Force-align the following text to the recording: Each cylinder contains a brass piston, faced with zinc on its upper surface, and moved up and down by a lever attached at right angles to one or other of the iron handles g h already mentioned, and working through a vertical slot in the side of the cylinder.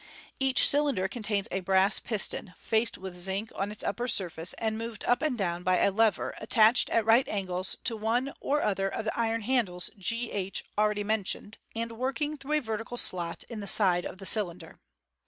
Each 0.39 0.67
cylinder 0.67 1.07
contains 1.07 1.47
a 1.51 1.59
brass 1.59 1.99
piston, 1.99 2.55
faced 2.57 2.97
with 2.97 3.15
zinc 3.15 3.51
on 3.53 3.71
its 3.71 3.83
upper 3.83 4.07
surface, 4.07 4.53
and 4.53 4.75
moved 4.75 5.05
up 5.05 5.21
and 5.21 5.37
down 5.37 5.61
by 5.61 5.77
a 5.77 5.91
lever 5.91 6.33
attached 6.39 6.89
at 6.89 7.05
right 7.05 7.27
angles 7.27 7.77
to 7.83 7.95
one 7.95 8.33
or 8.39 8.63
other 8.63 8.89
of 8.89 9.05
the 9.05 9.15
iron 9.15 9.41
handles 9.41 9.91
g 9.99 10.31
h 10.31 10.65
already 10.75 11.03
mentioned, 11.03 11.59
and 11.75 11.91
working 11.99 12.35
through 12.35 12.53
a 12.53 12.61
vertical 12.61 12.97
slot 12.97 13.43
in 13.43 13.59
the 13.59 13.67
side 13.67 14.07
of 14.07 14.17
the 14.17 14.25
cylinder. 14.25 14.79